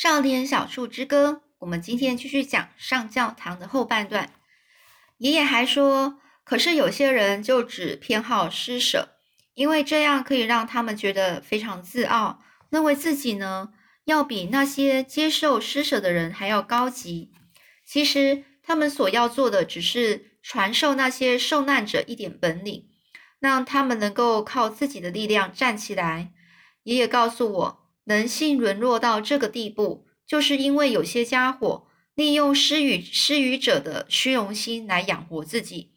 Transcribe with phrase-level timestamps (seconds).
[0.00, 4.32] 少年小树之歌，我们今天继续讲上教堂的后半段。
[5.16, 9.16] 爷爷还说，可是有些人就只偏好施舍，
[9.54, 12.40] 因为这样可以让他们觉得非常自傲，
[12.70, 13.70] 认为自己呢
[14.04, 17.32] 要比那些接受施舍的人还要高级。
[17.84, 22.88] 其实他们所要做的，只是传授那些受难者一点本领，
[23.40, 26.30] 让他们能够靠自己的力量站起来。
[26.84, 27.77] 爷爷告诉我。
[28.08, 35.92] 人性沦落到这个地步，就是因为有些家伙利用施予施予者的虚荣心来养活自己。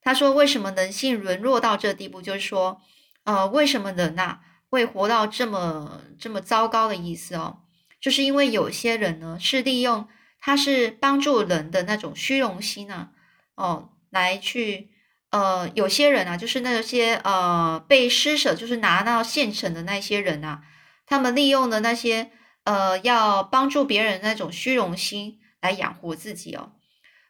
[0.00, 2.22] 他说：“为什么人性沦落到这地步？
[2.22, 2.80] 就是说，
[3.24, 4.38] 呃，为什么人呐
[4.70, 7.58] 会活到这么这么糟糕的意思哦？
[8.00, 10.06] 就是因为有些人呢是利用
[10.38, 13.08] 他是帮助人的那种虚荣心呢，
[13.56, 14.90] 哦，来去
[15.30, 20.62] 呃，有些人啊，就是那些呃被施舍，就是拿到现成的那些人啊。”
[21.06, 22.30] 他们利用的那些
[22.64, 26.72] 呃，要帮助别人那种虚荣心来养活自己哦，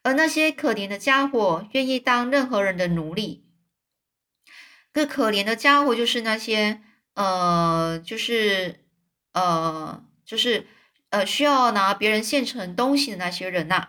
[0.03, 3.45] 而那些可怜的家伙愿意当任何人的奴隶。
[4.93, 6.83] 个可怜的家伙就是那些
[7.15, 8.85] 呃，就是
[9.33, 10.69] 呃，就是
[11.11, 13.89] 呃，需要拿别人现成东西的那些人呐。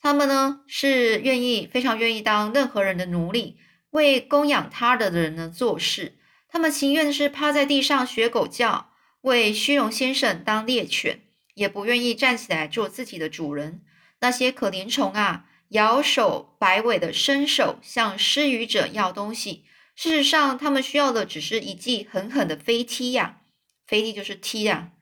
[0.00, 3.58] 他们呢是愿意非常愿意当任何人的奴隶，
[3.90, 6.18] 为供养他的人呢做事。
[6.48, 8.87] 他们情愿是趴在地上学狗叫。
[9.28, 11.20] 为虚荣先生当猎犬，
[11.54, 13.82] 也不愿意站起来做自己的主人。
[14.20, 19.64] 那些可怜虫啊，摇手摆尾的伸手向施予者要东西。
[19.94, 23.42] 事实上，他们需要的只是一记狠狠的飞踢呀，
[23.86, 24.92] 飞踢就是踢呀，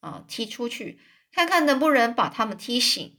[0.00, 0.98] 啊，踢出去，
[1.32, 3.16] 看看能不能把他们踢醒。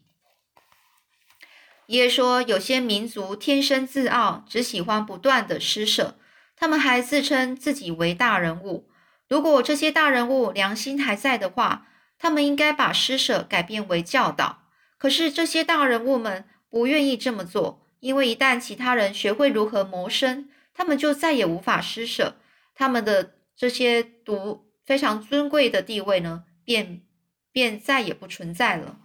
[1.88, 6.20] 爷爷说，有些民族天生自傲，只喜欢不断的施舍，
[6.56, 8.89] 他们还自称自己为大人物。
[9.30, 14.64] 如果这些大人物良心还在的话，他们应该把施舍改变为教导。
[14.98, 22.38] 可是这些大人物们不愿意这么做，因为一旦其他人学会如何谋生，他们就再也无法施舍，
[22.74, 27.04] 他们的这些独非常尊贵的地位呢，便
[27.52, 29.00] 便再也不存在了。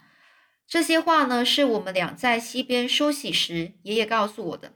[0.67, 4.73] 这些话呢，是我们俩在溪边梳洗时，爷爷告诉我的。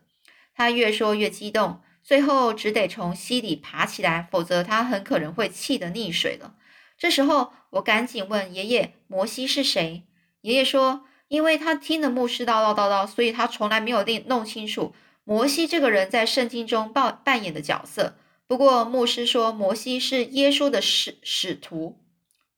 [0.54, 1.80] 他越说越激动。
[2.02, 6.54] 最后只得从溪里爬起来，否则他很可能会气得溺水了。
[6.96, 10.04] 这时候，我赶紧问爷爷：“摩西是谁？”
[10.42, 18.16] 爷爷说：“因为他听了牧师叨叨叨叨，所以他从来没有弄弄清楚摩西这个人在圣经中扮扮演的角色。
[18.46, 22.00] 不过，牧师说摩西是耶稣的使使徒，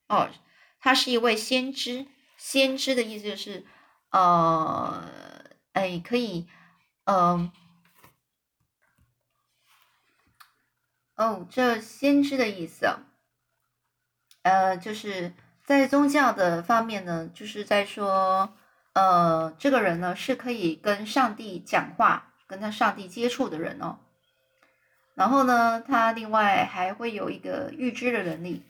[0.07, 0.29] 哦，
[0.79, 2.07] 他是一位先知。
[2.37, 3.65] 先知的意思就是，
[4.09, 5.07] 呃，
[5.73, 6.47] 哎，可以，
[7.03, 7.51] 嗯。”
[11.21, 12.89] 哦，这先知的意思，
[14.41, 18.51] 呃，就是在宗教的方面呢，就是在说，
[18.93, 23.99] 呃，这个人呢是可以跟上帝讲话、跟他上帝接触的人哦。
[25.13, 28.63] 然后呢，他另外还会有一个预知的能力，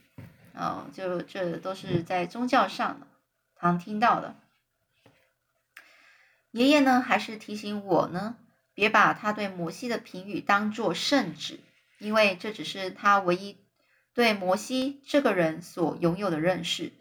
[0.53, 3.07] 哦，就这都是在宗教上
[3.61, 4.35] 常听到的。
[6.51, 8.35] 爷爷呢，还是提醒我呢，
[8.73, 11.61] 别把他对摩西的评语当作圣旨。
[12.01, 13.57] 因为这只是他唯一
[14.13, 16.91] 对摩西这个人所拥有的认识。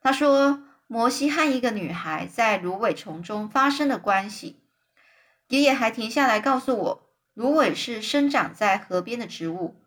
[0.00, 4.60] 他说，摩西和一个女孩在芦苇丛中发生了关系。
[5.48, 9.80] 爷爷还停下来告诉我，芦苇是生长在河边的植物。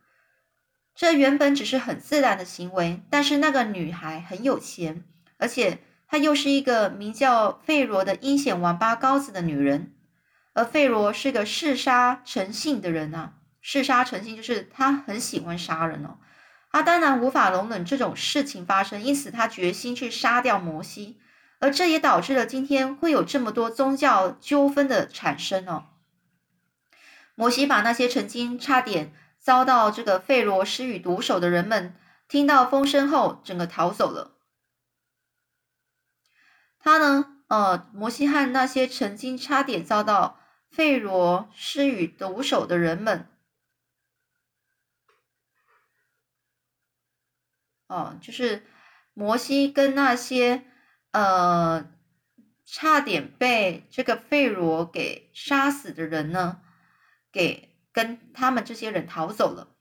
[0.96, 5.04] 这原本只是很自然的行为，但是那个女孩很有钱，
[5.38, 9.94] 而且她又是一个名叫费罗的阴险王八羔子的女人，
[10.54, 13.34] 而费罗是个嗜杀成性的人啊。
[13.62, 16.18] 嗜杀成性，就是他很喜欢杀人哦。
[16.72, 21.20] 他当然无法容忍这种事情发生，因此他决心去杀掉摩西，
[21.60, 25.88] 而这也导致了今天会有这么多宗教纠纷的产生哦。
[27.36, 31.96] 摩西把那些曾经差点遭到这个费罗施与毒手的人们
[32.28, 34.38] 听到风声后，整个逃走了。
[36.80, 40.40] 他呢，呃，摩西和那些曾经差点遭到
[40.70, 43.28] 费罗施与毒手的人们。
[47.92, 48.64] 哦，就是
[49.14, 50.64] 摩西跟那些
[51.12, 51.92] 呃
[52.66, 56.62] 差点被这个费罗给杀死的人呢，
[57.34, 59.76] 给跟他们这些人逃走了。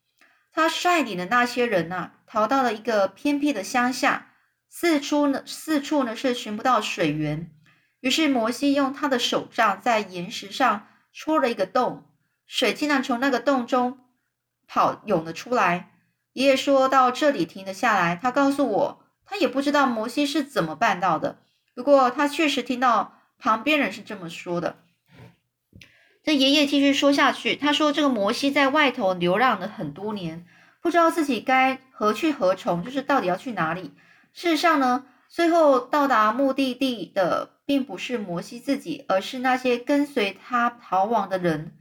[0.50, 4.34] 他率领的那些人呐，逃到了一个偏僻的乡下，
[4.68, 7.52] 四处呢四处呢是寻不到水源。
[8.00, 12.10] 于是摩西用他的手杖在岩石上戳了一个洞，
[12.44, 14.00] 水竟然从那个洞中
[14.66, 15.86] 跑涌了出来。
[16.40, 21.36] 爷爷说到这里停了下来，他告诉我，他也不知道摩西是怎么办到的。
[21.74, 24.78] 不过他确实听到旁边人是这么说的。
[26.24, 30.46] 这爷爷继续说下去，他说：“这个摩西在外头流浪了很多年，
[30.80, 33.92] 不知道自己该何去何从，就是到底要去哪里。
[34.32, 41.76] 事实上呢，最后到达目的地的并不是摩西自己，而是那些跟随他逃亡的人。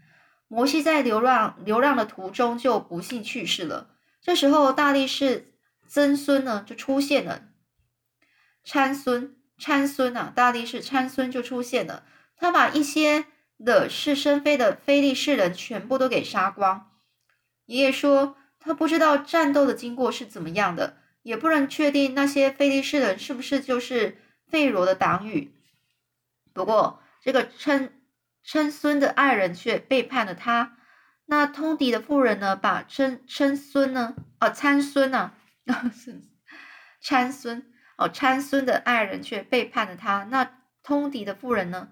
[0.50, 3.88] 摩西在流浪流浪的途中就不幸去世了。
[4.21, 5.54] 这时候，大力士
[5.88, 7.50] 曾孙呢就出现了，
[8.63, 12.06] 参孙参孙啊，大力士参孙就出现了，
[12.36, 13.25] 他把一些。”
[13.60, 16.92] 惹是生非的非利士人全部都给杀光。
[17.66, 24.18] 爷爷说，他不知道战斗的经过是怎么样的，也不能确定那些非利士人是不是就是
[24.48, 25.54] 费罗的党羽。
[26.54, 27.92] 不过，这个称
[28.42, 30.77] 称孙的爱人却背叛了他。
[31.29, 35.33] 那通敌的妇人呢，把称称孙呢，哦，参孙 呢，
[36.99, 40.23] 参孙哦，参孙的爱人却背叛了他。
[40.31, 41.89] 那通敌的妇人呢？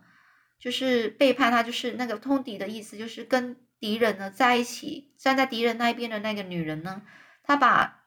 [0.60, 7.04] 就是背叛他，就是那个通敌的意思，就是跟敌人呢在一起，站在敌人那一边的那个女人呢，
[7.44, 8.06] 她把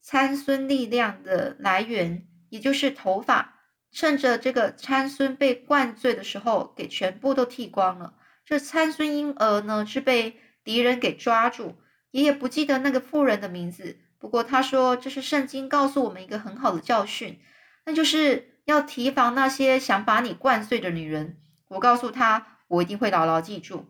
[0.00, 3.60] 参孙力量的来源，也就是头发，
[3.92, 8.14] 趁着这个参孙被灌醉的时候，给全部都剃光了。
[8.44, 11.76] 这参孙婴儿呢是被敌人给抓住，
[12.10, 17.40] 爷爷不记得那个妇人的名字，不过他说这是圣经告诉我们一个很好的教训，
[17.86, 21.38] 那就是要提防那些想把你灌醉的女人。
[21.68, 23.86] 我告诉他，我一定会牢牢记住。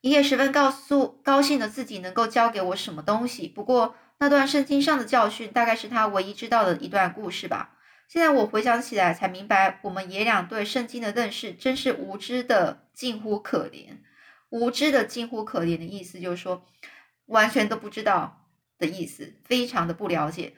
[0.00, 3.46] 爷爷十分告诉高兴的自己能够教给我什么东西。
[3.46, 7.76] 不过那段圣经上的教训，大概是他唯一知道的一段故事吧。
[8.08, 13.98] 现在我回想起来，才明白我们爷俩对圣经的认识真是无知的近乎可怜。
[14.50, 16.66] 无知的近乎可怜的意思就是说，
[17.26, 18.46] 完全都不知道
[18.78, 20.54] 的意思，非常的不了解。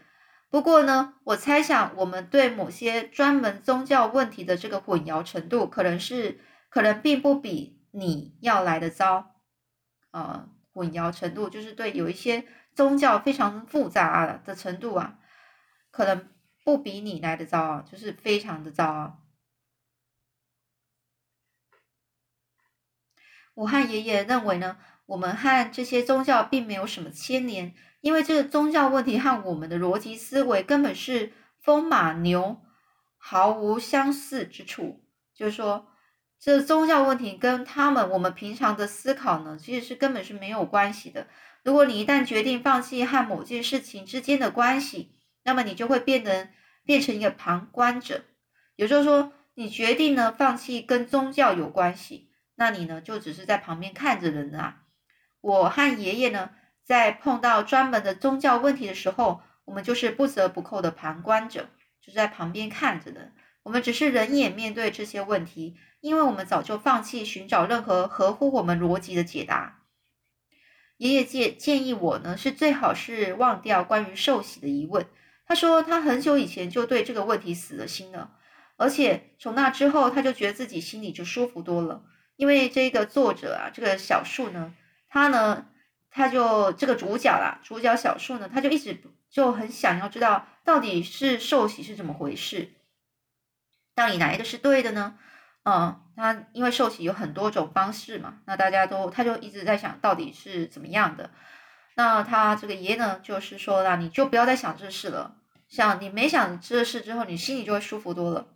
[0.51, 9.37] 不过呢，我猜想我们对某些专门宗教问题的这个混淆程度，可能是可能并不比你要来的糟。
[10.11, 15.19] 呃，混淆程度就是对有一些宗教非常复杂的程度啊，
[15.91, 16.29] 可能
[16.65, 19.19] 不比你来的糟啊，就是非常的糟啊。
[23.55, 24.77] 我和爷爷认为呢，
[25.07, 27.75] 我们和这些宗教并没有什么牵连。
[28.01, 32.61] 因为这个宗教问题和我们的逻辑思维根本是风马牛
[33.17, 35.87] 毫无相似之处，就是说，
[36.41, 41.29] 这宗教问题跟他们我们平常的思考呢，其实是根本是没有关系的。
[41.63, 45.15] 如果你一旦决定放弃和某件事情之间的关系，
[45.45, 46.49] 那么你就会变得
[46.85, 48.25] 变成一个旁观者。
[48.75, 54.83] 也就是说，你决定呢放弃跟宗教有关系，那你呢就只是在旁边看着人啊。
[55.41, 56.51] 我和爷爷呢。
[56.85, 61.69] 在碰到专门的宗教问题的时候，我们就是不折不扣的旁观者，
[62.05, 63.31] 就在旁边看着的。
[63.63, 69.85] 我们只是人眼面对这些问题，因为我们早就放弃寻找任何合乎我们逻辑的解答。
[70.97, 75.07] 爷爷建建议我呢，是最好是忘掉关于受洗的疑问。
[75.47, 78.33] 他说他很久以前就对这个问题死了心了，
[78.77, 82.03] 而且从那之后，他就觉得自己心里就舒服多了。
[82.37, 84.75] 因为这个作者啊，这个小树呢，
[85.09, 85.67] 他呢。
[86.15, 89.01] 他就这个主角啦，主角小树呢，他就一直
[89.31, 92.75] 就很想要知道到底是受洗是怎么回事，
[93.95, 95.15] 到底哪一个是对的呢？
[95.63, 101.31] 嗯，他因为受洗有很多种方式嘛，那大家都他就一直在想到底是怎么样的。
[101.95, 108.49] 那他这个爷呢，就是说啦，你就不要再想这事了，想你没想这事之后，你心里就会舒服多了。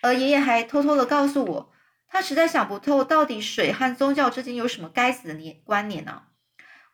[0.00, 1.70] 而爷爷还偷偷的告诉我，
[2.08, 6.24] 他实在想不透到底水和宗教之间有什么该死的联关联呢？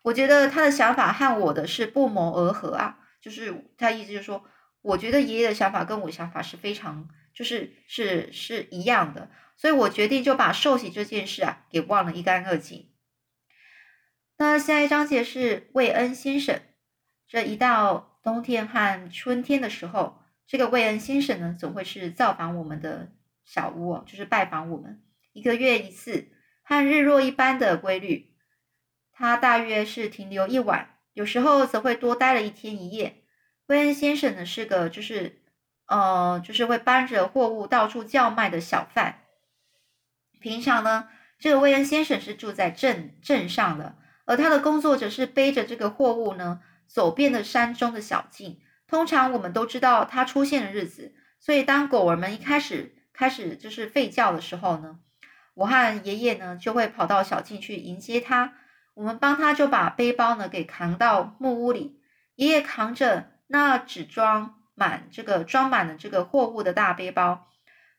[0.03, 4.43] 我觉得他的想法和我的是不谋而合啊，就是他意思就是说，
[4.81, 12.91] 我觉得爷爷的想法跟我想法是非常，就是是是一样的，所以我决定就把受洗这件事啊给忘了一干二净。
[14.37, 16.61] 那下一章节是魏恩先生，
[17.27, 23.11] 这一到冬天和春天的时候，这个魏恩先生呢总会是造访我们的
[23.45, 26.27] 小屋，就是拜访我们一个月一次，
[26.63, 28.35] 和日落一般的规律。
[29.13, 33.23] 他大约是停留一晚，有时候则会多待了一天一夜。
[33.67, 35.41] 威恩先生呢是个就是，
[35.85, 39.21] 呃，就是会搬着货物到处叫卖的小贩。
[40.41, 41.07] 平常呢，
[41.39, 48.59] 这个威恩先生是住在镇镇上的，而他的工作则是背着这个货物呢，走遍了山中的小径。
[48.87, 54.99] 通常我们都知道他出现的日子，所以当狗儿们一开始开始就是吠叫的时候呢，
[55.53, 58.53] 我和爷爷呢就会跑到小径去迎接他。
[58.93, 61.99] 我们帮他就把背包呢给扛到木屋里，
[62.35, 67.47] 爷爷扛着那只装满这个装满了这个货物的大背包。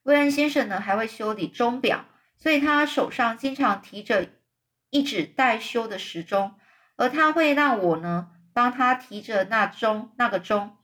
[0.03, 2.05] 威恩先生呢还会修理钟表，
[2.37, 4.29] 所以他手上经常提着
[4.91, 6.55] 一指待修的时钟，
[6.97, 10.76] 而他会让我呢帮他提着那钟那个钟。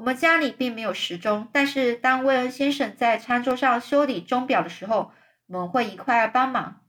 [0.00, 5.12] 我们家里并没有时钟，但是当威恩先生在餐桌上修理钟表的时候，
[5.46, 6.82] 我们会一块帮忙。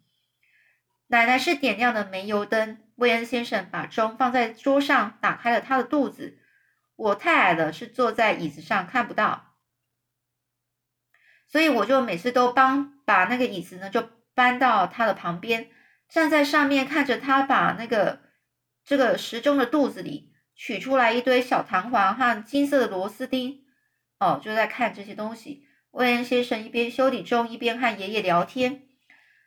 [1.08, 6.40] 奶奶是点亮的煤油灯，威恩先生把钟放在桌上，打开了他的肚子。
[6.96, 9.58] 我太矮了，是坐在椅子上看不到，
[11.50, 15.70] 所以我就每次都帮把那个椅子呢就搬到他的旁边，
[16.08, 18.22] 站在上面看着他把那个
[18.86, 20.31] 这个时钟的肚子里
[20.64, 23.64] 取出来一堆小弹簧和金色的螺丝钉。
[24.20, 25.66] 哦，就在看这些东西。
[25.90, 28.84] 威恩先生一边修理钟，一边和爷爷聊天。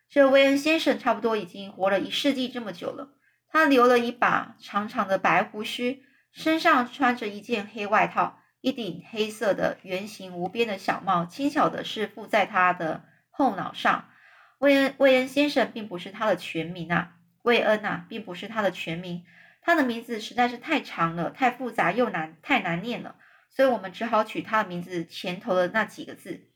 [0.09, 3.13] 这威恩先生差不多已经活了一世纪这么久了。
[3.47, 6.03] 他留了一把长长的白胡须，
[6.33, 14.09] 身上穿着一件黑外套，一顶黑色的圆形无边的小帽，轻巧的是附在他的后脑上。
[14.57, 19.23] 威恩威恩先生并不是他的全名啊，威恩呐，并不是他的全名。
[19.65, 23.15] 他的名字实在是太长了，太复杂又难，太难念了，
[23.49, 26.47] 所以我们只好取他的名字前头的那几个字，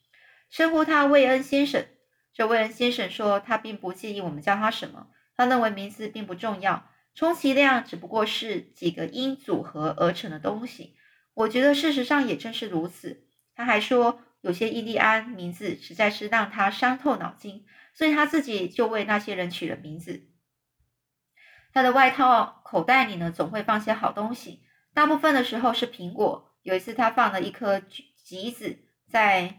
[0.48, 1.84] 称呼他魏恩先生。
[2.32, 10.94] 这魏恩先生说，他并不介意我们叫他什么，他认为名字并不重要，充其量只不过是几个音组合而成的东西。
[11.34, 13.26] 我觉得事实上也正是如此。
[13.56, 20.29] 他还说，有些印第安名字实在是让他伤透脑筋，所以他自己就为那些人取了名字。
[21.72, 24.62] 他的外套口袋里呢，总会放些好东西，
[24.94, 26.52] 大部分的时候是苹果。
[26.62, 29.58] 有一次，他放了一颗橘子在。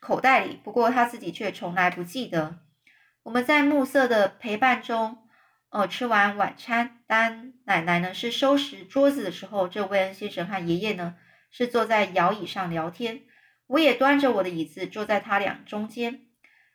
[0.00, 2.58] 口袋里，不过他自己却从来不记得。
[3.22, 5.16] 我们在暮色的陪伴中，
[5.70, 6.98] 呃，吃完晚餐。
[7.06, 11.14] 当奶奶呢是收拾桌子的时候，这威恩先生和爷爷呢
[11.50, 13.22] 是坐在摇椅上聊天。
[13.66, 16.26] 我也端着我的椅子坐在他俩中间。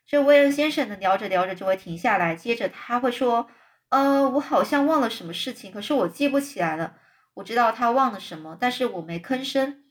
[0.08, 3.48] 这威恩先生呢聊着聊着就会停下来，接着他会说
[3.90, 6.96] ：“呃，我好像忘了什么事情，可是我记不起来了。
[7.34, 9.84] 我知道他忘了什么，但是我没吭声。”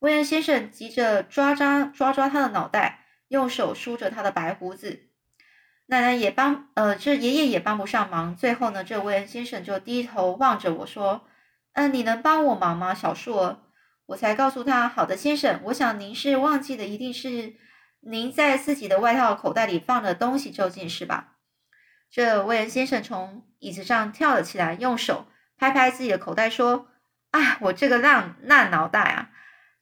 [0.00, 5.08] 威恩先生急着抓抓抓抓他的脑袋，用手梳着他的白胡子。
[5.86, 8.34] 奶奶也帮，呃，这爷爷也帮不上忙。
[8.36, 11.26] 最后呢，这威恩先生就低头望着我说
[11.74, 13.58] ：“嗯，你能帮我忙吗，小树儿？”
[14.06, 17.54] 我才告诉他：“好的，先生，我想您是忘记的，一定是
[18.00, 21.33] 您在自己的外套口袋里放的东西这件事吧？”
[22.14, 26.86] 这威恩先生从椅子上跳了起来，用手拍拍自己的口袋说
[27.32, 29.30] ：“啊，我这个烂烂脑袋啊！”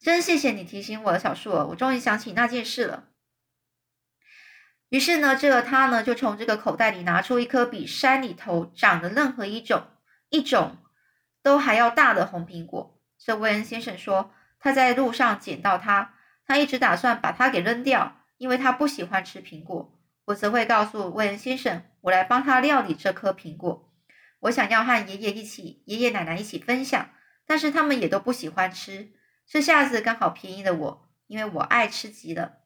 [0.01, 3.03] 真谢谢你提醒我，小树儿，我终于想起那件事了。
[4.89, 9.83] 于是呢，这个他呢就从这个口袋里拿出一颗比山里头长的任何一种
[10.29, 10.77] 一种
[11.43, 12.99] 都还要大的红苹果。
[13.19, 16.15] 这威恩先生说他在路上捡到它，
[16.47, 19.99] 他一直打算把它给扔掉，因为他不喜欢吃苹果。
[20.25, 23.93] 我则会告诉威恩先生，我来帮他料理这颗苹果。
[24.41, 27.11] 我想要和爷爷一起、爷爷奶奶一起分享，
[27.45, 29.13] 但是他们也都不喜欢吃。
[29.47, 32.59] 这下子刚好便宜了我，因为我爱吃极了。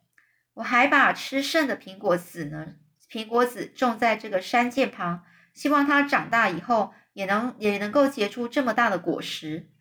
[0.56, 2.78] 我还把吃剩的苹果籽呢，
[3.12, 9.72] 苹果籽种在这个山涧旁，希望它长大以后也能也能够结出这么大的果实。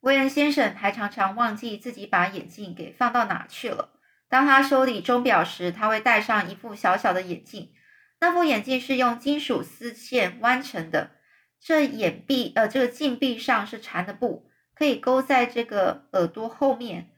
[0.00, 3.95] 威恩先生还常常忘记自己把眼镜给放到哪去了。
[4.28, 7.72] 当他修理钟表时，他会戴上一副小小的眼镜，
[8.20, 11.12] 那副眼镜是用金属丝线弯成的，
[11.60, 14.50] 这眼壁呃这个镜壁上是缠的布。
[14.74, 17.10] 可以勾在这个耳朵后面，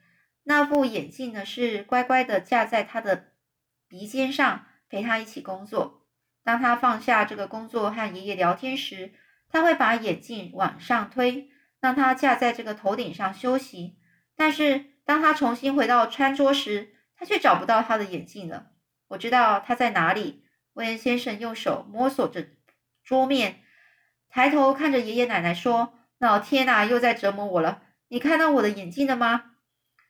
[0.44, 3.32] 那副眼镜呢是乖乖的架在他的
[3.88, 6.06] 鼻尖上，陪他一起工作。
[6.44, 9.12] 当他放下这个工作和爷爷聊天时，
[9.48, 11.50] 他会把眼镜往上推，
[11.80, 13.98] 让他架在这个头顶上休息。
[14.36, 18.68] 但是当他重新回到餐桌时，他却找不到他的眼镜了。
[19.08, 20.44] 我知道他在哪里。
[20.74, 22.46] 威恩先生用手摸索着
[23.02, 23.62] 桌面，
[24.30, 25.94] 抬头看着爷爷奶奶说。
[26.20, 27.80] 老天呐，又在折磨我了！
[28.08, 29.52] 你看到我的眼镜了吗？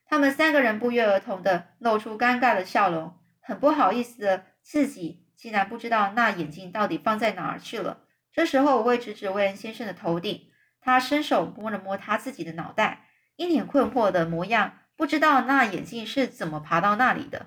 [0.06, 8.04] 他们三个人不约而同的露出尴尬的笑容，很不好意思的自己竟然不知道那眼镜到底放在哪儿去了。
[8.32, 10.50] 这时候，我会指指威恩先生的头顶，
[10.80, 17.46] 他伸手摸了摸他自己的脑袋，一脸困惑的模样，不知道那眼镜是怎么爬到那里的。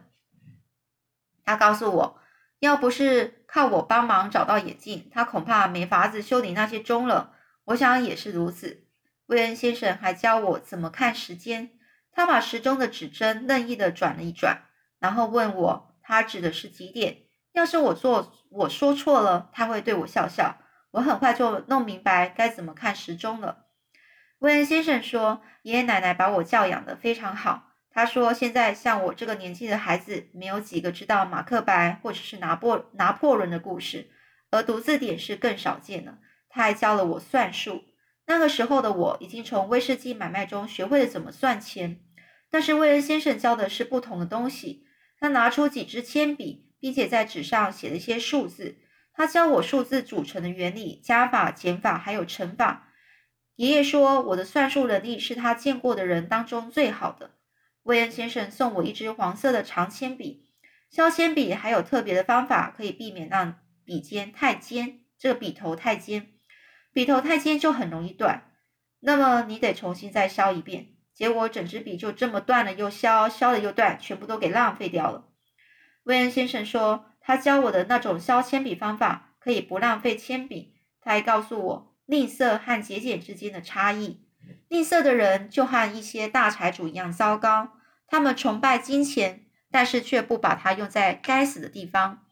[1.44, 2.20] 他告诉我，
[2.60, 7.34] 要不是靠我帮忙找到眼镜，他恐怕没法子修理那些钟了。
[7.66, 8.88] 我想也是如此。
[9.26, 11.72] 威恩先生还教我怎么看时间。
[12.14, 14.64] 他把时钟的指针任意的转了一转，
[15.00, 17.24] 然后问我他指的是几点。
[17.52, 20.58] 要是我做我说错了，他会对我笑笑。
[20.92, 23.66] 我很快就弄明白该怎么看时钟了。
[24.42, 27.74] 威恩先生说：“爷爷奶奶把我教养的非常好。
[27.92, 34.10] 他说，现在像我这个年纪的孩子，没有几个知道马克白或者是拿破拿破仑的故事，
[34.50, 36.18] 而读字典是更少见的。
[36.50, 37.84] 他还教了我算术。
[38.26, 42.00] 那个时候的我已经从威士忌买卖中学会了怎么算钱，
[42.50, 44.88] 但是威恩先生教的是不同的东西。
[45.20, 48.80] 他拿出几支铅笔，并且在纸上写了一些数字。
[49.14, 52.88] 他教我数字组成的原理，加法、减法，还有乘法。”
[53.62, 57.30] 爷爷说：“我的算术能力是他见过的人当中最好的。”
[57.86, 60.48] 威恩先生送我一支黄色的长铅笔，
[60.90, 66.30] 削铅笔还有特别的方法，可以避免让笔尖太尖，这个笔头太尖，
[66.92, 68.52] 笔头太尖就很容易断。
[69.00, 75.28] 那么你得重新再削一遍，结果整支笔就这么断了又削，削了又断，全部都给浪费掉了。
[76.02, 80.74] 威恩先生说，他教我的那种削铅笔方法可以不浪费铅笔。
[81.00, 81.91] 他还告诉我。
[82.12, 84.20] 吝啬和节俭之间的差异。
[84.68, 87.72] 吝啬的人就和一些大财主一样糟糕，
[88.06, 92.26] 他们崇拜金钱，但是却不把它用在该死的地方，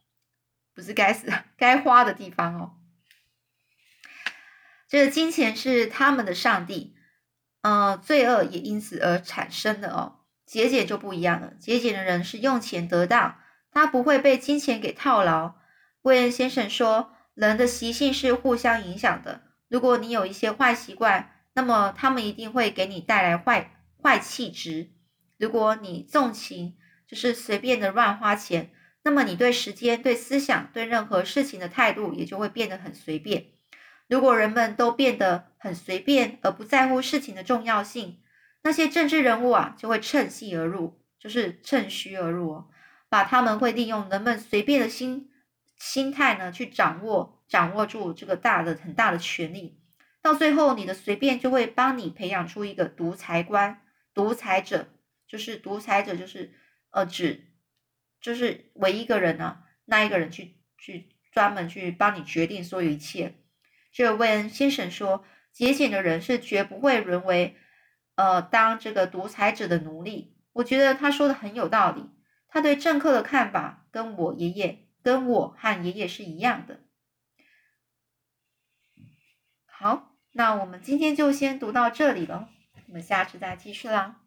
[0.75, 2.73] 不是该死， 该花的地方哦。
[4.89, 6.93] 这个金钱是他们的上帝，
[7.61, 10.19] 呃，罪恶也因此而产生的哦。
[10.45, 13.37] 节俭就不一样了，节俭的人是用钱得当，
[13.71, 15.55] 他不会被金钱给套牢。
[16.01, 19.43] 威恩先生说，人的习性是互相影响的。
[19.69, 24.91] 如果你有一些坏习惯，那么他们一定会给你带来坏坏气质。
[25.37, 26.75] 如果你纵情，
[27.07, 28.71] 就是随便的乱花钱，
[29.03, 33.47] 那么你对时间、对思想、对任何事情的态度也就会变得很随便。
[34.07, 38.21] 如果人们都变得很随便，而不在乎事情的重要性，
[38.63, 42.67] 那些政治人物啊就会趁隙而入，就是趁虚而入，哦
[43.07, 45.31] 把他们会利用人们随便的心
[45.77, 47.38] 心态呢去掌握。
[47.49, 49.81] 掌握住这个大的很大的权力，
[50.21, 53.81] 到最后你的随便就会帮你培养出一个独裁官、
[54.13, 54.87] 独裁者，
[55.27, 56.53] 就是独裁者就是
[56.91, 57.47] 呃指
[58.21, 63.33] 就是唯一个人呢，那一个人去去专门去帮你决定所有一切。
[63.91, 67.55] 这位恩先生说，节俭的人是绝不会沦为
[68.15, 70.37] 呃当这个独裁者的奴隶。
[70.53, 72.09] 我觉得他说的很有道理，
[72.47, 76.81] 他对政客的看法跟我爷爷跟我和爷爷是一样的。
[79.81, 82.49] 好，那我们今天就先读到这里了，
[82.89, 84.17] 我们下次再继续啦。